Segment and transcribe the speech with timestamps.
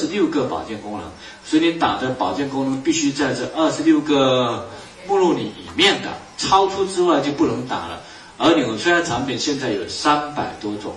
[0.00, 1.08] 十六个保健功能，
[1.44, 4.68] 所以你打的保健功能必须在这二十六个
[5.06, 8.02] 目录里面的，超出之外就不能打了。
[8.36, 10.96] 而纽崔莱产品现在有三百多种，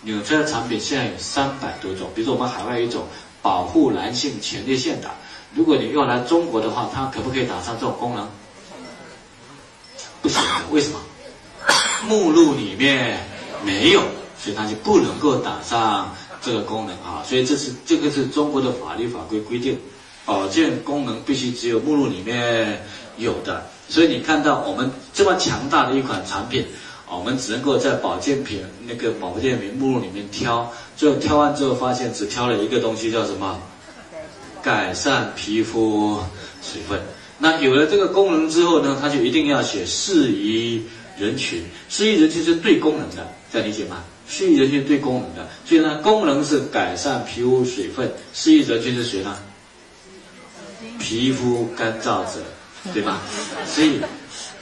[0.00, 2.08] 纽崔莱产品现在有三百多种。
[2.14, 3.04] 比如说我们海外一种
[3.42, 5.10] 保护男性前列腺的，
[5.52, 8.26] 如果你用来中国的话，它可不可以打上这种功能？
[10.22, 10.98] 不行的，为什么？
[12.08, 13.20] 目录里面
[13.62, 14.00] 没有，
[14.42, 17.26] 所以它就不能够打上这个功能啊。
[17.28, 19.76] 所以这是这个是中国的法律法规规定，
[20.24, 22.80] 保健功能必须只有目录里面
[23.16, 23.66] 有的。
[23.88, 26.64] 所以你看到我们这么强大的一款产品，
[27.10, 33.58] 我们只能够在保健品那个保健品目录里面挑，最后挑完之后发现只挑了一个东西，叫什么？
[34.62, 36.18] 改善皮肤
[36.62, 37.00] 水分。
[37.38, 40.82] 那有了这个功能之后呢，它就一定要写适宜
[41.18, 44.02] 人群，适宜人群是对功能的，这样理解吗？
[44.28, 49.36] 适宜人群对功能的，所以呢，功能是改善皮肤水分，适宜人群是谁呢？
[50.98, 52.42] 皮肤干燥者。
[52.94, 53.20] 对吧？
[53.66, 53.98] 所以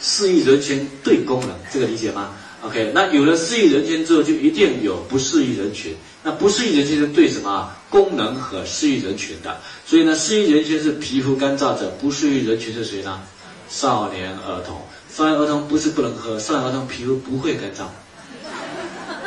[0.01, 5.95] 适宜人群对功能，这个理解吗？OK，那有了适宜人群之后，就一定有不适宜人群。
[6.23, 9.61] 那不适宜人群是对什么功能和适宜人群的？
[9.85, 13.21] 所以呢，适宜人群是皮肤干燥者，不适宜人群是谁呢？
[13.69, 14.81] 少年儿童。
[15.15, 17.85] 少年儿童不是不能喝，少年儿童皮肤不会干燥，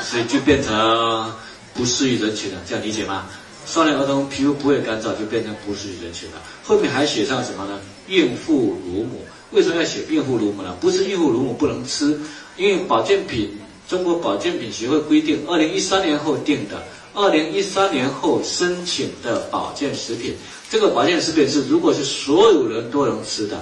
[0.10, 1.34] 所以就变成
[1.74, 2.62] 不适宜人群了。
[2.66, 3.26] 这样理解吗？
[3.66, 6.42] 少年儿童皮肤不会干燥，就变成不适宜人群了。
[6.64, 7.78] 后面还写上什么呢？
[8.08, 9.26] 孕妇乳母。
[9.52, 10.74] 为什么要写孕妇乳母呢？
[10.80, 12.18] 不是孕妇乳母不能吃，
[12.56, 13.58] 因为保健品，
[13.90, 16.82] 中国保健品协会规定，二零一三年后定的，
[17.14, 20.34] 二零一三年后申请的保健食品，
[20.70, 23.62] 这个保健食品是如果是所有人都能吃的，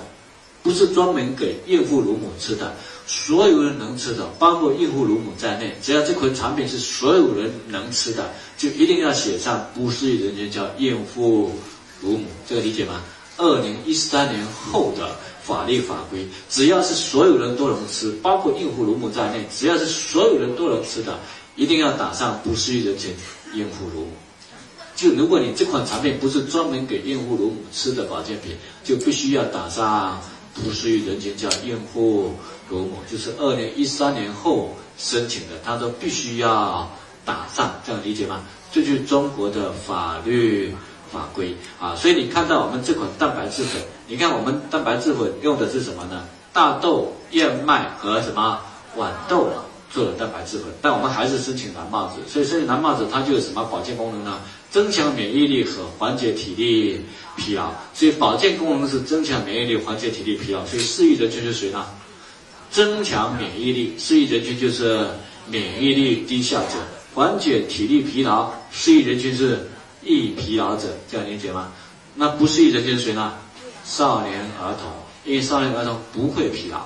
[0.65, 2.73] 不是专门给孕妇乳母吃的。
[3.07, 11.51] 所有人能吃的，包括孕妇乳母在内，只要这款产品是所有人能吃的，就一定要写上不适宜人群叫孕妇
[12.01, 13.03] 乳母，这个理解吗？
[13.37, 21.19] 二零一三年后的法律法规，只要是所有人都能吃，包括孕妇乳母在内，只要是所有人都能吃的，
[21.55, 23.13] 一定要打上不适宜人群
[23.53, 24.11] 孕妇乳母。
[24.95, 30.19] 就如果你这款产品不是专门给孕妇乳母吃的保健品，就必须要打上
[30.55, 32.33] 不适宜人群叫孕妇。
[32.67, 36.89] 乳母就是二零一三年后申请的，他都必须要
[37.23, 38.41] 打上，这样理解吗？
[38.71, 40.73] 这就是中国的法律
[41.11, 41.95] 法规啊。
[41.95, 46.23] 所以你看到我们这款蛋白质粉，你看我们蛋白质粉用的是什么呢？
[46.51, 48.59] 大豆、燕麦和什么
[48.97, 49.47] 豌豆
[49.91, 52.15] 做的蛋白质粉，但我们还是申请蓝帽子。
[52.27, 54.39] 所以申请蓝帽子，它就有什么保健功能呢？
[54.75, 56.99] 增强免疫力和缓解体力
[57.37, 57.71] 疲劳。
[57.93, 60.65] 所以保健功能是增强免疫力、缓解体力疲劳。
[60.65, 61.85] 所以适宜人群是谁呢？
[62.69, 65.07] 增强免疫力，适宜人群就是
[65.47, 66.75] 免疫力低下者；
[67.13, 69.65] 缓解体力疲劳，适宜人群是
[70.03, 70.89] 易疲劳者。
[71.09, 71.71] 这样理解吗？
[72.13, 73.31] 那不适宜人群是谁呢？
[73.85, 74.91] 少年儿童，
[75.23, 76.85] 因为少年儿童不会疲劳。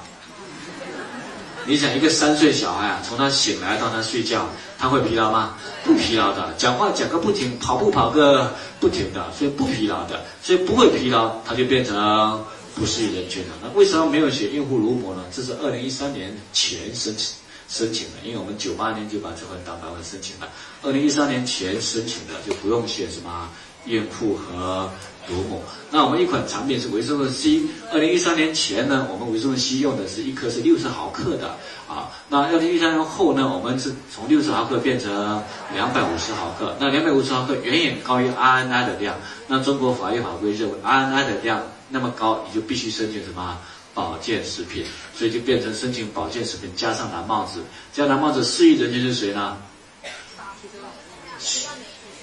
[1.70, 4.50] 你想一个三岁小孩啊，从他醒来到他睡觉，
[4.80, 5.56] 他会疲劳吗？
[5.84, 12.44] 不疲劳的，讲话讲个不停，跑步跑个不停的，所以不疲劳的，所以不会疲劳，他就变成。
[12.76, 15.22] 不适宜人群了，那为什么没有写孕妇乳母呢？
[15.36, 17.36] 这是二零一三年前申请
[17.68, 20.48] 申请的，因为我们九八年就把这份蛋白粉申请了，
[20.82, 23.50] 二零一三年前申请的就不用写什么
[23.86, 24.90] 孕妇和
[25.28, 25.64] 乳母。
[25.92, 31.56] 那我们一款产品是维生素 C，二零一三年前呢，我们维生素 C 用的是一颗是六十毫克的
[31.88, 41.64] 啊，那二零一三年后呢，我们是从六十毫克变成两百五十毫克，那两百五十毫克远远高于 RNI 的量，那中国法律法规认为 RNI 的量。
[41.92, 43.58] 那么高，你就必须申请什么
[43.96, 44.86] 保健食品，
[45.16, 47.62] 所以就变成申请保健食品加上蓝帽子。
[47.92, 49.58] 加蓝帽子适宜人群是谁呢？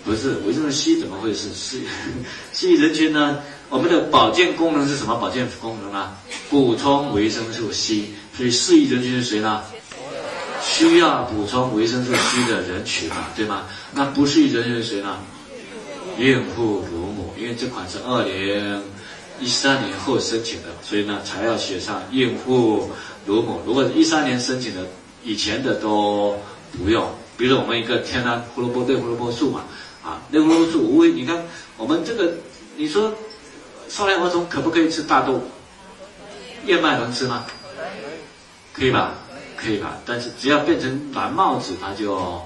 [0.06, 1.80] 不是维生素 C 怎么会是适
[2.52, 3.40] 适宜人群呢？
[3.68, 6.12] 我们的保健功能是什么保健功能呢？
[6.48, 9.64] 补充维生素 C，所以适宜人群是谁呢？
[10.62, 13.64] 需要补充维生素 C 的人群嘛，对吗？
[13.92, 15.18] 那不适宜人群是谁呢？
[16.16, 18.82] 孕妇乳母，因为这款是二零。
[19.38, 22.90] 一三年后申请的，所以呢才要写上孕妇
[23.26, 23.60] 乳母。
[23.66, 24.80] 如果一三年申请的，
[25.22, 26.34] 以前的都
[26.72, 27.06] 不用。
[27.36, 29.66] 比如说我们一个天然胡萝卜对胡萝卜素嘛，
[30.06, 31.10] 啊，类胡萝卜素无为。
[31.10, 31.44] 你看
[31.76, 32.34] 我们这个，
[32.76, 33.12] 你说
[33.88, 35.42] 少年儿童可不可以吃大豆？
[36.64, 37.44] 燕麦能吃吗？
[38.72, 39.14] 可以吧？
[39.56, 39.98] 可以吧？
[40.06, 42.40] 但是只要变成蓝帽子，它就。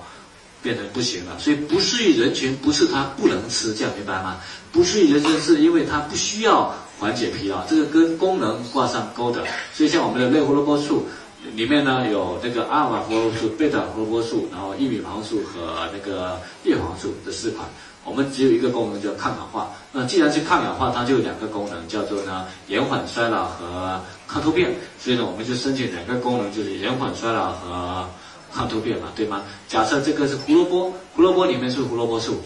[0.62, 4.36] 变成不行了，所以不适宜人群不是他不能吃，这样明白吗？
[4.70, 9.42] 不适宜人群是因为他不需要缓解疲劳，这个跟功能挂上钩的。
[9.72, 11.08] 所以像我们的类胡萝卜素
[11.54, 17.66] 里面呢，有那个阿尔法胡萝卜素、贝塔胡萝卜素，然后玉米黄素和那个叶黄素这四款。
[18.04, 19.70] 我们只有一个功能叫抗氧化。
[19.92, 24.74] 那既然是抗氧化，它就有两个功能，叫做呢延缓衰老和抗突变。
[24.98, 28.06] 所以呢，我们就申请两个功能，就是延缓衰老和
[28.52, 29.42] 抗突变嘛，对吗？
[29.68, 32.36] 假设这个是胡萝卜，胡萝卜里面是胡萝卜素，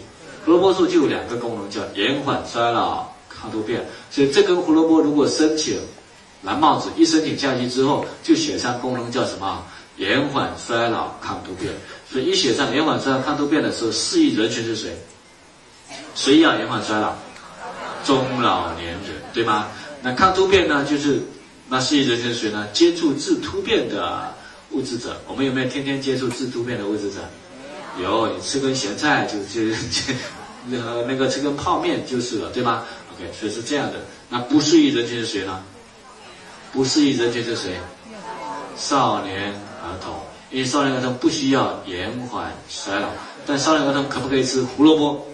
[0.45, 3.85] 胡萝卜素就有两个功能，叫延缓衰老、抗突变。
[4.11, 5.79] 所以这根胡萝卜如果申请
[6.45, 9.65] 蓝帽子，一申请下去之后，就写上功能叫什么？
[9.97, 11.73] 延缓衰老、抗突变。
[12.11, 14.97] 所以一写上延缓衰老、抗突变的时候，适宜人群是谁？
[16.15, 17.15] 谁要延缓衰老？
[18.05, 19.03] 中老年人，
[19.33, 19.69] 对吗？
[20.03, 20.85] 那抗突变呢？
[20.85, 21.23] 就是
[21.69, 22.67] 那适宜人群是谁呢？
[22.73, 24.35] 接触致突变的
[24.73, 25.17] 物质者。
[25.27, 27.21] 我们有没有天天接触致突变的物质者？
[28.03, 30.13] 有，你吃根咸菜就就就
[30.67, 33.95] 那个那个吃根泡面就是了，对吗？OK，所以是这样的。
[34.29, 35.63] 那不适宜人群是谁呢？
[36.75, 37.79] 不适宜人群是谁？
[38.77, 40.13] 少年儿童。
[40.51, 43.09] 因为少年儿童不需要延缓衰老，
[43.47, 45.27] 但少年儿童可不可以吃胡萝卜？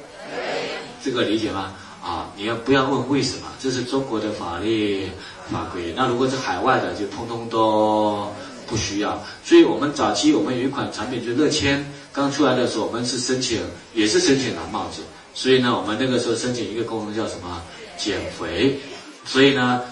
[1.03, 1.73] 这个理解吗？
[2.03, 3.47] 啊，你要不要问为什么？
[3.59, 5.09] 这是中国的法律
[5.51, 5.93] 法规。
[5.97, 8.31] 那如果是海外的，就通通都
[8.67, 9.23] 不需要。
[9.45, 13.61] 所以我们早期我们有一款产品，就乐千刚出来的时候，我们是申请，
[13.95, 15.03] 也是申请蓝帽子。
[15.35, 17.63] 所以呢，我们那个时候申请一个功能叫什么？
[17.99, 18.79] 减肥。
[19.27, 19.83] 所以呢，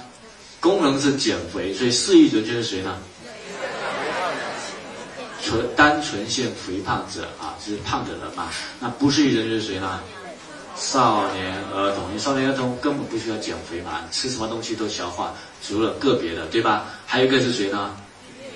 [0.61, 2.97] 功能是减肥，所以适宜人群是谁呢？
[5.45, 8.51] 纯单纯性肥胖者啊，就是胖的人嘛。
[8.81, 10.01] 那不适宜人群是谁呢？
[10.77, 15.35] 少年儿童，你少年儿童根本不需要减肥嘛，吃什么东西都消化，
[15.67, 16.87] 除了个别的，对吧？
[17.07, 17.97] 还有一个是谁呢？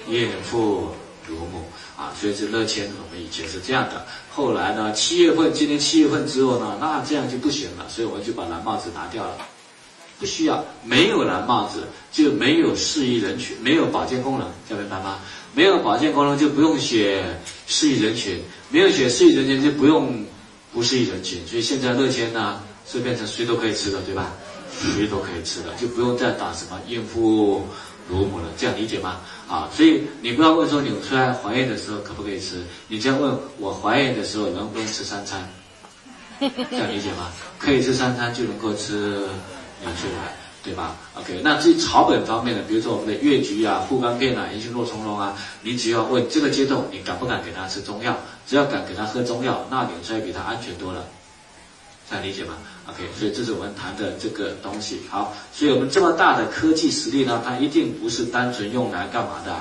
[0.09, 0.91] 孕妇、
[1.27, 1.65] 乳母
[1.97, 4.05] 啊，所以是乐千，我们以前是这样的。
[4.31, 9.37] 后来呢，七月份，今年七月份之后呢，那这样就不行了，所以我们就把蓝帽子拿掉了，
[10.23, 11.83] 不需要，没有蓝帽子
[12.13, 15.19] 就没有适宜人群，没有保健功能，明白吗？
[15.53, 17.25] 没有保健功能就不用写
[17.67, 18.41] 适宜人群，
[18.71, 20.25] 没有写适宜人群就不用。
[20.75, 22.59] 不适宜人群，所以现在乐千呢
[22.91, 24.33] 是变成谁都可以吃的，对吧？
[24.97, 27.63] 谁都可以吃的，就不用再打什么孕妇、
[28.09, 29.21] 乳母了，这样理解吗？
[29.47, 35.47] 啊，所以你不要问说纽崔莱怀孕的时候可不可以吃，你这样问我怀孕的时候能不能吃三餐，
[36.41, 36.47] 这
[36.79, 37.31] 样理解吗？
[37.59, 39.29] 可以吃三餐就能够吃
[39.83, 40.35] 纽崔莱。
[40.65, 51.05] 对吧？OK，那至于草本方面的，比如说我们的越橘啊、护肝片啊、银杏络从容啊，你只要问这个阶段你敢不敢给他吃中药，只要敢给他喝中药，那纽崔比他安全多了，
[52.09, 52.55] 这样理解吗
[52.87, 55.01] ？OK，所以这是我们谈的这个东西。
[55.11, 59.57] 好，所以我们这么大的科技实力呢，它一定不是单纯用来干嘛的？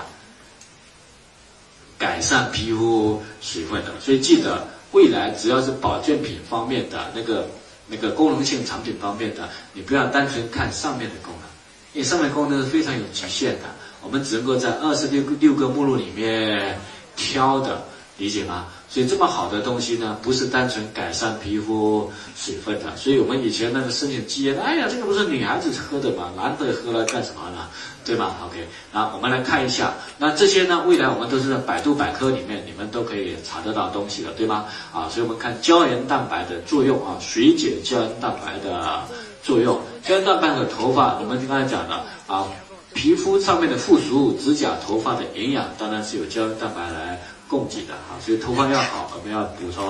[1.97, 3.91] 改善皮肤水分的。
[3.99, 7.47] 所以记得，未来只要是保健品方面的那个。
[7.91, 11.49] 那个功能性产品方面的，你不要单纯看上面的功能，
[11.91, 13.65] 因为上面功能是非常有局限的，
[14.01, 16.79] 我们只能够在二十六六个目录里面
[17.17, 17.83] 挑的，
[18.21, 18.67] 理解吗？
[18.87, 22.95] 所以这么好的东西呢，不是单纯改善皮肤水分的。
[22.95, 26.29] 所以我们以前那个申请基因，哎呀，这个不是女孩子喝的吗？
[26.37, 27.67] 男的喝了干什么呢？
[28.05, 34.65] 对吧？OK，那我们来看一下，那这些呢，未来我们都是在百度百科里面，你们都可以查得到东西的，对吗？
[34.93, 39.03] 啊，所以我们看胶原蛋白的作用啊，水解胶原蛋白的
[39.41, 42.45] 作用，胶原蛋白和头发，我们刚才讲的啊，
[42.93, 47.19] 皮肤上面的附属物、指甲、头发的营养，当然是由胶原蛋白来。
[47.51, 49.83] 供给的哈，所以头发要好，我们要补充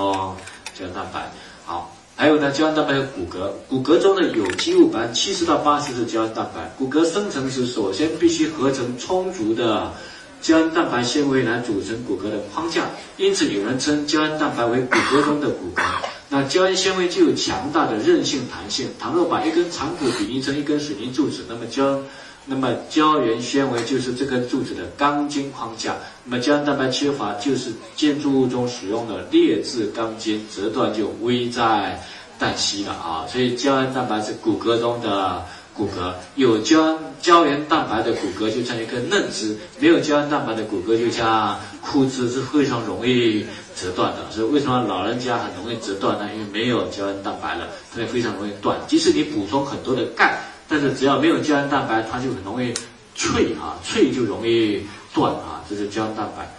[0.74, 1.30] 胶原蛋白。
[1.64, 6.68] 好，还有呢，胶原蛋白有骨骼，骨骼中的有机物百分之七十到八十是胶原蛋白。
[6.76, 9.92] 骨骼生成时，首先必须合成充足的
[10.40, 15.84] 胶原蛋白纤维来组成骨骼的框架，因此有人称胶原蛋白为骨骼中的骨骼。
[16.28, 21.96] 那胶原纤维具有强大的韧性弹性，倘若把一根长骨比拟成一根水泥柱子，那么胶。
[22.44, 25.94] 那么胶原纤维就是这根柱子的钢筋框架，
[26.24, 32.02] 那么胶原蛋白缺乏就是建筑物中使用的劣质钢筋折断就危在
[32.40, 33.24] 旦夕了啊！
[33.28, 43.46] 所以胶原蛋白是骨骼中的骨骼，有胶胶原蛋白的骨骼就像一根嫩枝，没有胶原蛋白的骨骼就像枯枝，是非常容易
[43.76, 44.18] 折断的。
[44.32, 46.28] 所以为什么老人家很容易折断呢？
[46.34, 48.76] 因为没有胶原蛋白了，它也非常容易断。
[48.88, 50.36] 即使你补充很多的钙。
[50.72, 52.72] 但是只要没有胶原蛋白，它就很容易
[53.14, 56.50] 脆啊，脆就容易断啊，这是胶原蛋白。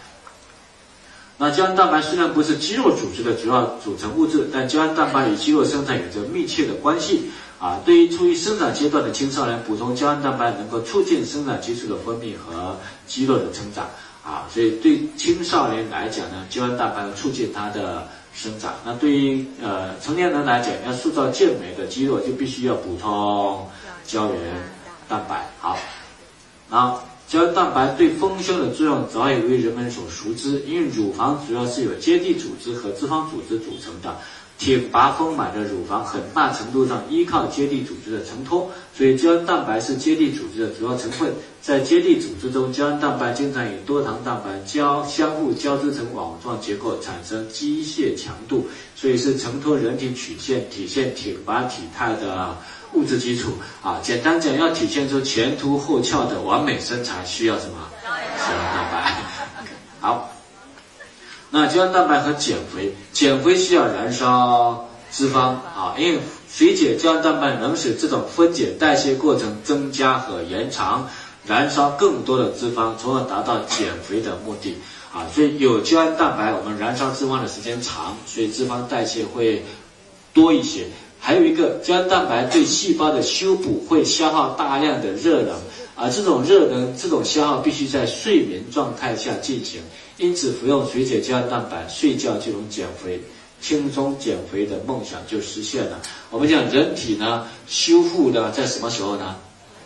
[1.39, 7.79] 那胶原蛋白虽然不是肌肉组织的主要组成物质，但胶原蛋白与肌肉生产有着密切的关系啊。
[7.83, 12.77] 对于处于生长阶段的青少年，补充胶原蛋白能够促进生长激素的分泌和
[13.07, 13.89] 肌肉的成长
[14.23, 14.47] 啊。
[14.51, 18.07] 所以对青少年来讲呢，胶原蛋白促进它的。
[18.35, 18.73] 生长。
[18.83, 23.69] 那对于呃成年人来讲，要塑造健美的肌肉，就必须要补充
[24.07, 24.39] 胶原
[25.07, 25.47] 蛋白。
[25.59, 25.77] 好，
[26.67, 30.59] 那胶原蛋白对丰胸的作用早已为人们所熟知。
[30.61, 34.17] 因为乳房主要是由结缔组织和脂肪组织组成的，
[34.63, 41.33] 挺拔丰满的乳房很大程度上依靠接地组织的承托，所以胶原蛋白是接地组织的主要成分。
[41.61, 48.65] 在接地组织中，胶原蛋白经常与多糖蛋白交相互交织成网状结构，产生机械强度，
[48.95, 52.55] 所以是承托人体曲线、体现挺拔体态的
[52.93, 53.51] 物质基础。
[53.81, 57.89] 啊，简单讲，要体现出前凸后翘的完美身材，需要什么？
[58.01, 59.13] 胶原蛋白。
[59.99, 60.29] 好。
[61.55, 66.19] 那胶原蛋白和减肥，减肥需要燃烧脂肪啊，因为
[66.51, 71.07] 水解胶原蛋白能使这种分解代谢过程增加和延长，
[71.45, 74.75] 燃烧更多的脂肪，从而达到减肥的目的
[75.13, 75.27] 啊。
[75.31, 79.63] 所以有胶原蛋白，我们燃烧脂肪的时间长，所以脂肪代谢会
[80.33, 80.87] 多一些。
[81.19, 85.53] 还有一个，胶原蛋白对细胞的修补会消耗大量的热能。
[85.95, 89.79] 啊，这种热能、这种消耗必须在睡眠状态下进行，
[90.17, 93.19] 因此服用水解胶原蛋白，睡觉就能减肥，
[93.61, 95.99] 轻松减肥的梦想就实现了。
[96.29, 99.35] 我们讲人体呢，修复的在什么时候呢？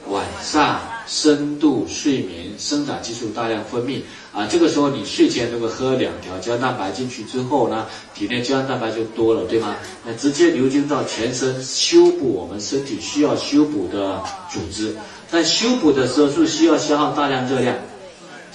[0.10, 4.00] 晚上深度睡眠，生长激素大量分泌
[4.34, 9.76] 啊，这个时候你睡前如果喝两条胶原蛋白进去之后呢，体内胶原蛋白就多了，对吗？
[10.06, 14.96] 那直接流经到全身，修补我们身体需要修补的组织。
[15.30, 17.76] 在修补的时候是需要消耗大量热量，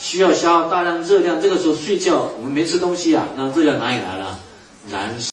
[0.02, 1.40] 需要消耗大量热量。
[1.40, 4.37] 这个时候睡觉，我们没吃东西啊，那热量哪里来了？
[4.90, 5.30] 燃烧。